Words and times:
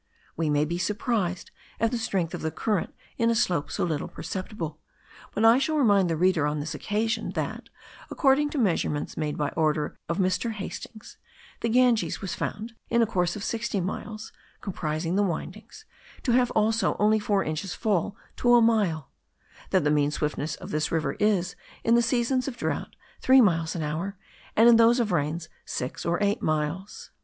We 0.35 0.49
may 0.49 0.65
be 0.65 0.79
surprised 0.79 1.51
at 1.79 1.91
the 1.91 1.99
strength 1.99 2.33
of 2.33 2.41
the 2.41 2.49
current 2.49 2.91
in 3.19 3.29
a 3.29 3.35
slope 3.35 3.69
so 3.69 3.83
little 3.83 4.07
perceptible; 4.07 4.79
but 5.35 5.45
I 5.45 5.59
shall 5.59 5.77
remind 5.77 6.09
the 6.09 6.15
reader 6.17 6.47
on 6.47 6.59
this 6.59 6.73
occasion, 6.73 7.33
that, 7.33 7.69
according 8.09 8.49
to 8.49 8.57
measurements 8.57 9.15
made 9.15 9.37
by 9.37 9.49
order 9.49 9.99
of 10.09 10.17
Mr. 10.17 10.53
Hastings, 10.53 11.17
the 11.59 11.69
Ganges 11.69 12.19
was 12.19 12.33
found, 12.33 12.73
in 12.89 13.03
a 13.03 13.05
course 13.05 13.35
of 13.35 13.43
sixty 13.43 13.79
miles 13.79 14.33
(comprising 14.59 15.17
the 15.17 15.21
windings,) 15.21 15.85
to 16.23 16.31
have 16.31 16.49
also 16.55 16.95
only 16.97 17.19
four 17.19 17.43
inches 17.43 17.75
fall 17.75 18.17
to 18.37 18.55
a 18.55 18.59
mile; 18.59 19.11
that 19.69 19.83
the 19.83 19.91
mean 19.91 20.09
swiftness 20.09 20.55
of 20.55 20.71
this 20.71 20.91
river 20.91 21.13
is, 21.19 21.55
in 21.83 21.93
the 21.93 22.01
seasons 22.01 22.47
of 22.47 22.57
drought, 22.57 22.95
three 23.19 23.39
miles 23.39 23.75
an 23.75 23.83
hour, 23.83 24.17
and 24.55 24.67
in 24.67 24.77
those 24.77 24.99
of 24.99 25.11
rains 25.11 25.47
six 25.63 26.07
or 26.07 26.17
eight 26.23 26.41
miles. 26.41 27.11